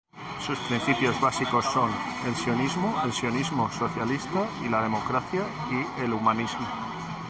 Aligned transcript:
Sus 0.43 0.57
principios 0.61 1.21
básicos 1.21 1.63
son: 1.63 1.91
el 2.25 2.33
sionismo, 2.33 2.99
el 3.05 3.13
sionismo 3.13 3.69
socialista, 3.71 4.49
la 4.67 4.81
democracia 4.81 5.43
y 5.69 6.01
el 6.01 6.13
humanismo. 6.13 6.65